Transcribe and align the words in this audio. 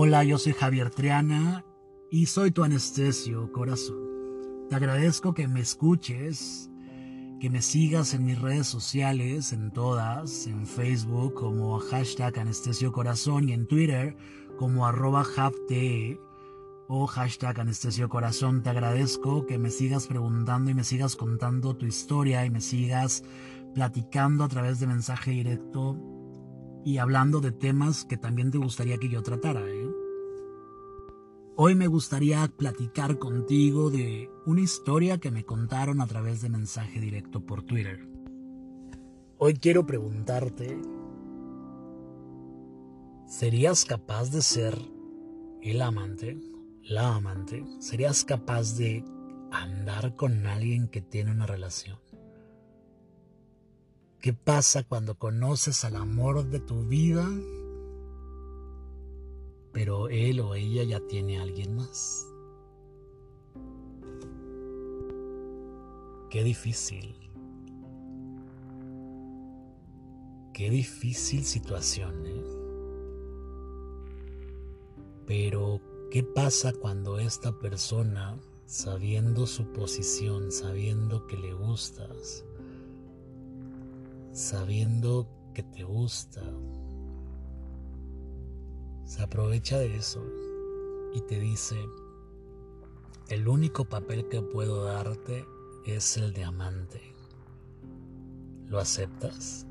Hola, 0.00 0.22
yo 0.22 0.38
soy 0.38 0.52
Javier 0.52 0.90
Triana 0.90 1.64
y 2.08 2.26
soy 2.26 2.52
tu 2.52 2.62
anestesio, 2.62 3.50
corazón. 3.50 3.98
Te 4.70 4.76
agradezco 4.76 5.34
que 5.34 5.48
me 5.48 5.58
escuches, 5.58 6.70
que 7.40 7.50
me 7.50 7.60
sigas 7.62 8.14
en 8.14 8.24
mis 8.24 8.40
redes 8.40 8.68
sociales, 8.68 9.52
en 9.52 9.72
todas, 9.72 10.46
en 10.46 10.68
Facebook 10.68 11.34
como 11.34 11.80
hashtag 11.80 12.38
anestesio 12.38 12.92
corazón 12.92 13.48
y 13.48 13.52
en 13.54 13.66
Twitter 13.66 14.16
como 14.56 14.86
arroba 14.86 15.24
javte 15.24 16.20
o 16.86 17.08
hashtag 17.08 17.58
anestesio 17.58 18.08
corazón. 18.08 18.62
Te 18.62 18.70
agradezco 18.70 19.46
que 19.46 19.58
me 19.58 19.70
sigas 19.70 20.06
preguntando 20.06 20.70
y 20.70 20.74
me 20.74 20.84
sigas 20.84 21.16
contando 21.16 21.74
tu 21.74 21.86
historia 21.86 22.46
y 22.46 22.50
me 22.50 22.60
sigas 22.60 23.24
platicando 23.74 24.44
a 24.44 24.48
través 24.48 24.78
de 24.78 24.86
mensaje 24.86 25.32
directo 25.32 25.98
y 26.84 26.98
hablando 26.98 27.40
de 27.40 27.50
temas 27.50 28.04
que 28.04 28.16
también 28.16 28.52
te 28.52 28.58
gustaría 28.58 28.96
que 28.98 29.08
yo 29.08 29.22
tratara. 29.24 29.60
¿eh? 29.60 29.87
Hoy 31.60 31.74
me 31.74 31.88
gustaría 31.88 32.46
platicar 32.46 33.18
contigo 33.18 33.90
de 33.90 34.30
una 34.46 34.60
historia 34.60 35.18
que 35.18 35.32
me 35.32 35.44
contaron 35.44 36.00
a 36.00 36.06
través 36.06 36.40
de 36.40 36.48
mensaje 36.48 37.00
directo 37.00 37.44
por 37.44 37.64
Twitter. 37.64 38.08
Hoy 39.38 39.54
quiero 39.54 39.84
preguntarte, 39.84 40.80
¿serías 43.26 43.84
capaz 43.84 44.30
de 44.30 44.40
ser 44.40 44.78
el 45.60 45.82
amante, 45.82 46.38
la 46.84 47.16
amante? 47.16 47.66
¿Serías 47.80 48.22
capaz 48.22 48.76
de 48.76 49.04
andar 49.50 50.14
con 50.14 50.46
alguien 50.46 50.86
que 50.86 51.00
tiene 51.00 51.32
una 51.32 51.46
relación? 51.46 51.98
¿Qué 54.20 54.32
pasa 54.32 54.84
cuando 54.84 55.18
conoces 55.18 55.84
al 55.84 55.96
amor 55.96 56.44
de 56.50 56.60
tu 56.60 56.84
vida 56.84 57.28
pero 59.72 60.08
él 60.08 60.40
o 60.40 60.54
ella 60.54 60.82
ya 60.84 61.00
tiene 61.00 61.38
a 61.38 61.42
alguien 61.42 61.76
más. 61.76 62.26
Qué 66.30 66.44
difícil. 66.44 67.14
Qué 70.52 70.70
difícil 70.70 71.44
situación, 71.44 72.26
¿eh? 72.26 72.44
Pero, 75.26 75.80
¿qué 76.10 76.22
pasa 76.22 76.72
cuando 76.72 77.18
esta 77.18 77.52
persona, 77.58 78.38
sabiendo 78.66 79.46
su 79.46 79.72
posición, 79.72 80.50
sabiendo 80.50 81.26
que 81.26 81.36
le 81.36 81.54
gustas, 81.54 82.44
sabiendo 84.32 85.28
que 85.54 85.62
te 85.62 85.84
gusta, 85.84 86.42
se 89.08 89.22
aprovecha 89.22 89.78
de 89.78 89.96
eso 89.96 90.22
y 91.14 91.22
te 91.22 91.40
dice, 91.40 91.76
el 93.28 93.48
único 93.48 93.86
papel 93.86 94.28
que 94.28 94.42
puedo 94.42 94.84
darte 94.84 95.46
es 95.86 96.18
el 96.18 96.34
de 96.34 96.44
amante. 96.44 97.00
¿Lo 98.66 98.78
aceptas? 98.78 99.66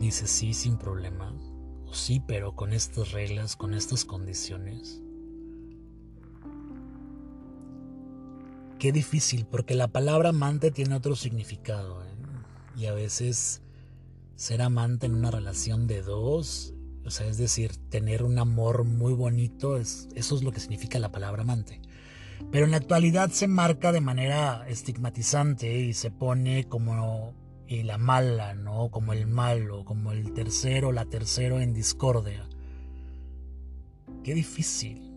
Dice 0.00 0.26
sí 0.26 0.52
sin 0.52 0.76
problema. 0.76 1.32
O 1.86 1.94
sí, 1.94 2.20
pero 2.26 2.56
con 2.56 2.72
estas 2.72 3.12
reglas, 3.12 3.54
con 3.54 3.72
estas 3.72 4.04
condiciones. 4.04 5.00
Qué 8.80 8.90
difícil, 8.90 9.46
porque 9.46 9.76
la 9.76 9.86
palabra 9.86 10.30
amante 10.30 10.72
tiene 10.72 10.96
otro 10.96 11.14
significado. 11.14 12.02
¿eh? 12.02 12.08
Y 12.76 12.86
a 12.86 12.92
veces 12.92 13.62
ser 14.34 14.60
amante 14.60 15.06
en 15.06 15.14
una 15.14 15.30
relación 15.30 15.86
de 15.86 16.02
dos 16.02 16.74
o 17.04 17.10
sea, 17.10 17.26
es 17.26 17.38
decir, 17.38 17.76
tener 17.88 18.22
un 18.22 18.38
amor 18.38 18.84
muy 18.84 19.12
bonito, 19.12 19.76
es, 19.76 20.08
eso 20.14 20.36
es 20.36 20.42
lo 20.42 20.52
que 20.52 20.60
significa 20.60 20.98
la 20.98 21.12
palabra 21.12 21.42
amante. 21.42 21.80
Pero 22.50 22.64
en 22.64 22.72
la 22.72 22.78
actualidad 22.78 23.30
se 23.30 23.48
marca 23.48 23.92
de 23.92 24.00
manera 24.00 24.66
estigmatizante 24.68 25.78
y 25.78 25.94
se 25.94 26.10
pone 26.10 26.64
como 26.64 27.34
la 27.82 27.96
mala, 27.96 28.54
¿no? 28.54 28.90
Como 28.90 29.12
el 29.12 29.26
malo, 29.26 29.84
como 29.84 30.12
el 30.12 30.32
tercero, 30.34 30.92
la 30.92 31.06
tercero 31.06 31.60
en 31.60 31.72
discordia. 31.72 32.46
Qué 34.22 34.34
difícil. 34.34 35.10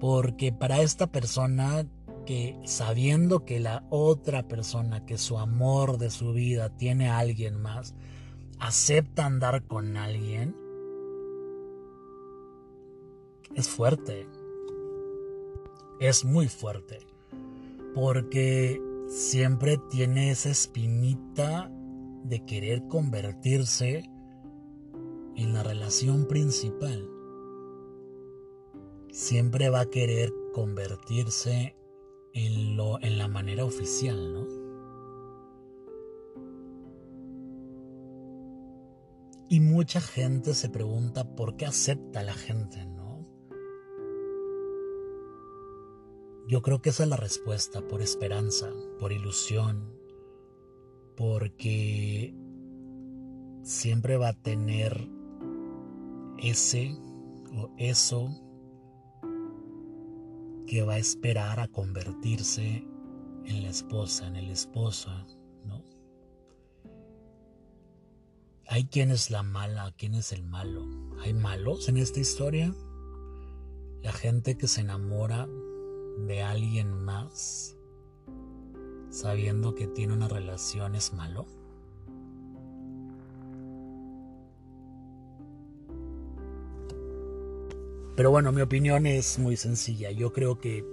Porque 0.00 0.52
para 0.52 0.80
esta 0.80 1.08
persona 1.08 1.86
que 2.24 2.58
sabiendo 2.64 3.44
que 3.44 3.60
la 3.60 3.84
otra 3.90 4.48
persona, 4.48 5.04
que 5.04 5.18
su 5.18 5.38
amor 5.38 5.98
de 5.98 6.10
su 6.10 6.32
vida 6.32 6.70
tiene 6.70 7.08
a 7.08 7.18
alguien 7.18 7.60
más, 7.60 7.94
acepta 8.58 9.26
andar 9.26 9.64
con 9.66 9.96
alguien, 9.96 10.56
es 13.54 13.68
fuerte. 13.68 14.26
Es 16.00 16.24
muy 16.24 16.48
fuerte. 16.48 17.00
Porque 17.94 18.80
siempre 19.08 19.78
tiene 19.90 20.30
esa 20.30 20.50
espinita 20.50 21.70
de 22.24 22.44
querer 22.44 22.86
convertirse 22.88 24.10
en 25.36 25.52
la 25.52 25.62
relación 25.62 26.26
principal. 26.26 27.08
Siempre 29.10 29.68
va 29.68 29.80
a 29.80 29.90
querer 29.90 30.32
convertirse 30.52 31.76
en, 32.32 32.76
lo, 32.76 33.00
en 33.02 33.18
la 33.18 33.28
manera 33.28 33.64
oficial, 33.64 34.32
¿no? 34.32 34.62
Y 39.48 39.60
mucha 39.60 40.00
gente 40.00 40.54
se 40.54 40.70
pregunta 40.70 41.36
por 41.36 41.56
qué 41.56 41.66
acepta 41.66 42.22
la 42.22 42.32
gente, 42.32 42.86
¿no? 42.86 43.11
Yo 46.52 46.60
creo 46.60 46.82
que 46.82 46.90
esa 46.90 47.04
es 47.04 47.08
la 47.08 47.16
respuesta, 47.16 47.80
por 47.80 48.02
esperanza, 48.02 48.70
por 49.00 49.10
ilusión, 49.10 49.98
porque 51.16 52.34
siempre 53.62 54.18
va 54.18 54.28
a 54.28 54.32
tener 54.34 55.08
ese 56.36 56.94
o 57.56 57.70
eso 57.78 58.28
que 60.66 60.82
va 60.82 60.92
a 60.92 60.98
esperar 60.98 61.58
a 61.58 61.68
convertirse 61.68 62.86
en 63.46 63.62
la 63.62 63.70
esposa, 63.70 64.26
en 64.26 64.36
el 64.36 64.50
esposo, 64.50 65.10
¿no? 65.64 65.82
Hay 68.66 68.88
quien 68.88 69.10
es 69.10 69.30
la 69.30 69.42
mala, 69.42 69.94
quién 69.96 70.14
es 70.14 70.32
el 70.32 70.42
malo. 70.42 70.84
¿Hay 71.22 71.32
malos 71.32 71.88
en 71.88 71.96
esta 71.96 72.20
historia? 72.20 72.74
La 74.02 74.12
gente 74.12 74.58
que 74.58 74.68
se 74.68 74.82
enamora 74.82 75.48
de 76.18 76.42
alguien 76.42 77.04
más 77.04 77.76
sabiendo 79.10 79.74
que 79.74 79.86
tiene 79.86 80.14
una 80.14 80.28
relación 80.28 80.94
es 80.94 81.12
malo? 81.12 81.46
Pero 88.14 88.30
bueno, 88.30 88.52
mi 88.52 88.60
opinión 88.60 89.06
es 89.06 89.38
muy 89.38 89.56
sencilla. 89.56 90.10
Yo 90.10 90.32
creo 90.32 90.58
que 90.58 90.84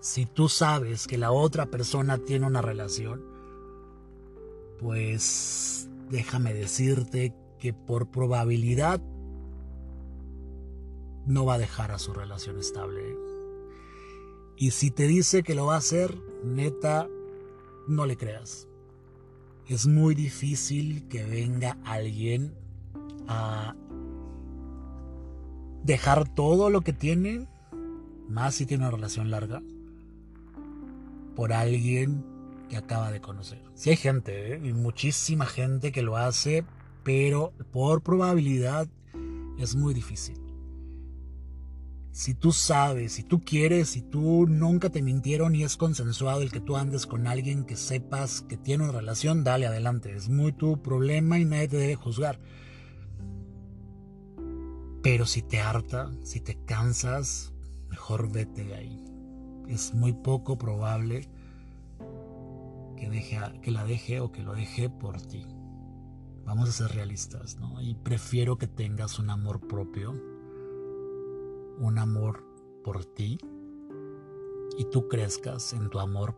si 0.00 0.24
tú 0.24 0.48
sabes 0.48 1.06
que 1.06 1.18
la 1.18 1.32
otra 1.32 1.66
persona 1.66 2.18
tiene 2.18 2.46
una 2.46 2.62
relación, 2.62 3.24
pues 4.78 5.88
déjame 6.10 6.54
decirte 6.54 7.34
que 7.58 7.72
por 7.72 8.10
probabilidad 8.10 9.00
no 11.26 11.44
va 11.44 11.54
a 11.54 11.58
dejar 11.58 11.90
a 11.90 11.98
su 11.98 12.12
relación 12.12 12.58
estable. 12.58 13.16
Y 14.56 14.70
si 14.70 14.90
te 14.90 15.06
dice 15.06 15.42
que 15.42 15.54
lo 15.54 15.66
va 15.66 15.74
a 15.74 15.78
hacer, 15.78 16.16
neta, 16.42 17.08
no 17.86 18.06
le 18.06 18.16
creas. 18.16 18.68
Es 19.68 19.86
muy 19.86 20.14
difícil 20.14 21.06
que 21.08 21.24
venga 21.24 21.76
alguien 21.84 22.54
a 23.28 23.74
dejar 25.82 26.26
todo 26.28 26.70
lo 26.70 26.80
que 26.80 26.92
tiene, 26.94 27.46
más 28.28 28.54
si 28.54 28.66
tiene 28.66 28.84
una 28.84 28.92
relación 28.92 29.30
larga, 29.30 29.62
por 31.34 31.52
alguien 31.52 32.24
que 32.70 32.78
acaba 32.78 33.10
de 33.10 33.20
conocer. 33.20 33.62
Si 33.74 33.90
hay 33.90 33.96
gente, 33.96 34.54
¿eh? 34.54 34.60
y 34.64 34.72
muchísima 34.72 35.44
gente 35.44 35.92
que 35.92 36.02
lo 36.02 36.16
hace, 36.16 36.64
pero 37.04 37.52
por 37.72 38.02
probabilidad 38.02 38.88
es 39.58 39.76
muy 39.76 39.92
difícil 39.92 40.45
si 42.16 42.32
tú 42.32 42.50
sabes, 42.50 43.12
si 43.12 43.24
tú 43.24 43.44
quieres, 43.44 43.90
si 43.90 44.00
tú 44.00 44.46
nunca 44.48 44.88
te 44.88 45.02
mintieron 45.02 45.54
y 45.54 45.64
es 45.64 45.76
consensuado 45.76 46.40
el 46.40 46.50
que 46.50 46.62
tú 46.62 46.78
andes 46.78 47.06
con 47.06 47.26
alguien 47.26 47.66
que 47.66 47.76
sepas 47.76 48.40
que 48.40 48.56
tiene 48.56 48.84
una 48.84 48.94
relación, 48.94 49.44
dale 49.44 49.66
adelante. 49.66 50.16
Es 50.16 50.30
muy 50.30 50.52
tu 50.52 50.80
problema 50.80 51.38
y 51.38 51.44
nadie 51.44 51.68
te 51.68 51.76
debe 51.76 51.94
juzgar. 51.94 52.40
Pero 55.02 55.26
si 55.26 55.42
te 55.42 55.60
harta, 55.60 56.10
si 56.22 56.40
te 56.40 56.56
cansas, 56.64 57.52
mejor 57.90 58.32
vete 58.32 58.64
de 58.64 58.74
ahí. 58.76 59.04
Es 59.68 59.92
muy 59.92 60.14
poco 60.14 60.56
probable 60.56 61.28
que, 62.96 63.10
deje, 63.10 63.38
que 63.60 63.70
la 63.70 63.84
deje 63.84 64.20
o 64.20 64.32
que 64.32 64.42
lo 64.42 64.54
deje 64.54 64.88
por 64.88 65.20
ti. 65.20 65.44
Vamos 66.46 66.70
a 66.70 66.72
ser 66.72 66.96
realistas, 66.96 67.58
¿no? 67.60 67.78
Y 67.82 67.94
prefiero 67.94 68.56
que 68.56 68.68
tengas 68.68 69.18
un 69.18 69.28
amor 69.28 69.68
propio, 69.68 70.35
un 71.78 71.98
amor 71.98 72.44
por 72.84 73.04
ti, 73.04 73.38
y 74.78 74.84
tú 74.86 75.08
crezcas 75.08 75.72
en 75.72 75.88
tu 75.88 75.98
amor 75.98 76.34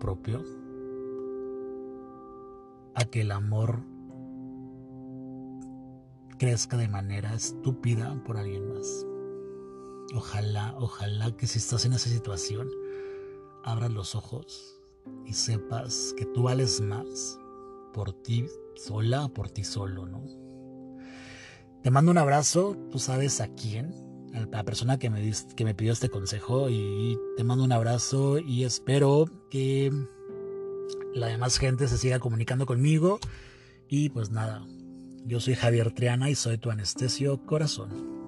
propio, 0.00 0.42
a 2.94 3.04
que 3.04 3.22
el 3.22 3.32
amor 3.32 3.80
crezca 6.38 6.76
de 6.76 6.88
manera 6.88 7.34
estúpida 7.34 8.22
por 8.24 8.36
alguien 8.36 8.72
más. 8.72 9.06
Ojalá, 10.14 10.74
ojalá 10.78 11.36
que 11.36 11.46
si 11.46 11.58
estás 11.58 11.84
en 11.86 11.94
esa 11.94 12.08
situación, 12.08 12.68
abras 13.64 13.90
los 13.90 14.14
ojos 14.14 14.80
y 15.26 15.32
sepas 15.32 16.14
que 16.16 16.26
tú 16.26 16.44
vales 16.44 16.80
más 16.80 17.38
por 17.92 18.12
ti 18.12 18.46
sola 18.76 19.28
por 19.28 19.50
ti 19.50 19.64
solo, 19.64 20.06
¿no? 20.06 20.24
Te 21.82 21.90
mando 21.90 22.10
un 22.10 22.18
abrazo, 22.18 22.76
tú 22.90 22.98
sabes 22.98 23.40
a 23.40 23.48
quién, 23.48 23.92
la 24.50 24.64
persona 24.64 24.98
que 24.98 25.10
me, 25.10 25.32
que 25.56 25.64
me 25.64 25.74
pidió 25.74 25.92
este 25.92 26.08
consejo 26.08 26.68
y 26.68 27.18
te 27.36 27.44
mando 27.44 27.64
un 27.64 27.72
abrazo 27.72 28.38
y 28.38 28.64
espero 28.64 29.26
que 29.50 29.92
la 31.14 31.28
demás 31.28 31.58
gente 31.58 31.86
se 31.88 31.98
siga 31.98 32.18
comunicando 32.18 32.66
conmigo 32.66 33.20
y 33.88 34.08
pues 34.08 34.30
nada, 34.30 34.66
yo 35.24 35.40
soy 35.40 35.54
Javier 35.54 35.92
Triana 35.92 36.30
y 36.30 36.34
soy 36.34 36.58
tu 36.58 36.70
anestesio 36.70 37.44
corazón. 37.46 38.23